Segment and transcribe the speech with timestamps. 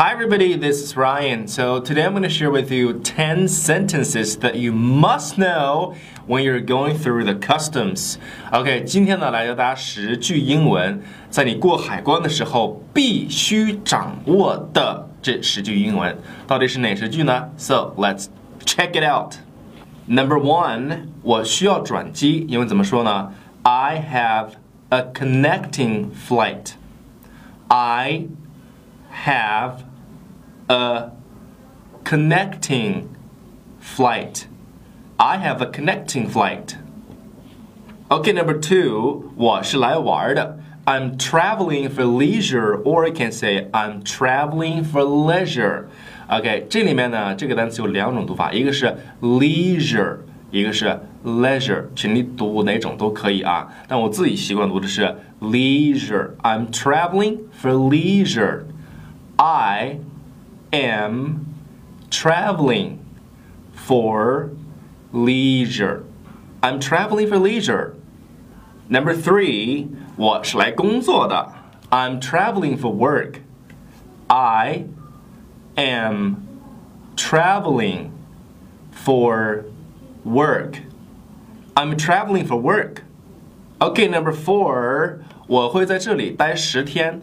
[0.00, 1.48] Hi everybody, this is Ryan.
[1.48, 5.94] So today I'm going to share with you 10 sentences that you must know
[6.26, 8.18] when you're going through the customs.
[8.52, 16.14] OK，今天呢来教大家十句英文，在你过海关的时候必须掌握的这十句英文，
[16.46, 17.48] 到底是哪十句呢？
[17.56, 18.26] So let's
[18.66, 19.36] check it out.
[20.06, 23.32] Number one，我需要转机，英文怎么说呢？
[23.62, 24.50] I have
[24.90, 26.72] a connecting flight.
[27.68, 28.26] I
[29.24, 29.78] have
[30.70, 31.10] a
[32.04, 33.04] connecting
[33.80, 34.46] flight.
[35.16, 36.76] I have a connecting flight.
[38.08, 40.58] Okay, number two, 我是来玩的.
[40.84, 45.86] I'm traveling for leisure, or you can say I'm traveling for leisure.
[46.28, 50.18] OK，这里面呢，这个单词有两种读法，一个是 leisure，
[50.52, 53.66] 一个是 leisure，其实你读哪种都可以啊。
[53.88, 58.66] 但我自己习惯读的是 leisure。I'm traveling for leisure.
[59.36, 59.98] I
[60.72, 61.54] am
[62.10, 63.04] traveling
[63.72, 64.50] for
[65.12, 66.04] leisure.
[66.62, 67.94] I'm traveling for leisure.
[68.88, 71.52] Number three, 我是来工作的.
[71.90, 73.40] I'm traveling for work.
[74.28, 74.84] I
[75.76, 76.36] am
[77.16, 78.10] traveling
[78.90, 79.64] for
[80.24, 80.78] work.
[81.74, 83.02] I'm traveling for work.
[83.80, 87.20] Okay, number four, 我会在这里待十天.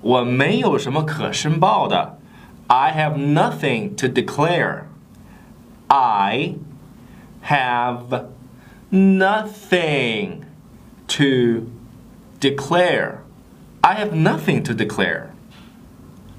[0.00, 2.18] 我没有什么可申报的。
[2.68, 4.84] I have nothing to declare.
[5.88, 6.54] I
[7.44, 8.26] have
[8.90, 10.44] nothing
[11.08, 11.70] to
[12.40, 13.22] declare.
[13.82, 15.30] I have nothing to declare.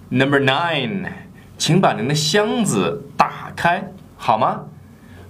[0.09, 1.13] Number nine，
[1.57, 4.65] 请把您的箱子打开，好吗？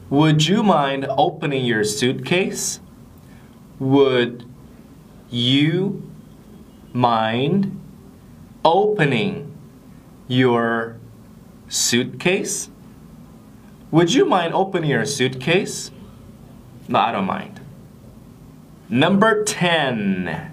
[0.09, 2.79] Would you mind opening your suitcase?
[3.79, 4.45] Would
[5.29, 6.01] you
[6.93, 7.71] mind
[8.63, 9.47] opening
[10.27, 10.95] your
[11.67, 12.69] suitcase?
[13.91, 15.91] Would you mind opening your suitcase?
[16.87, 17.59] No, I don't mind.
[18.89, 20.51] Number ten，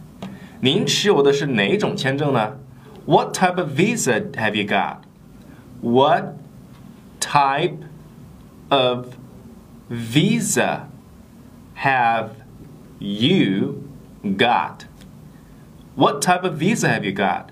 [0.60, 2.58] 您持有的是哪种签证呢？
[3.06, 5.02] What type of visa have you got?
[5.80, 6.36] What
[7.20, 7.84] type
[8.70, 9.14] of
[9.88, 10.88] visa
[11.76, 12.30] have
[12.98, 13.82] you
[14.22, 14.86] got?
[15.94, 17.50] What type of visa have you got?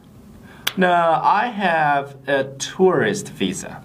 [0.75, 3.83] Now, I have a tourist visa.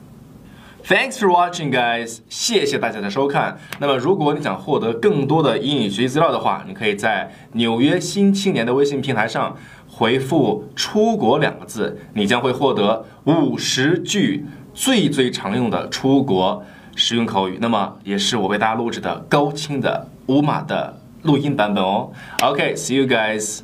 [0.84, 2.18] Thanks for watching, guys！
[2.28, 3.56] 谢谢大家的收看。
[3.78, 9.56] 那么，如果你想获得更多的英语学习资料的话，你可以在纽约新青年的微信平台上
[9.88, 14.44] 回复“出国”两个字，你将会获得五十句
[14.74, 16.64] 最最常用的出国
[16.96, 17.58] 实用口语。
[17.60, 22.10] 那么，也是我为大家录制的高清的无码的录音版本哦。
[22.42, 23.60] OK，see you guys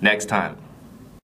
[0.00, 0.61] next time。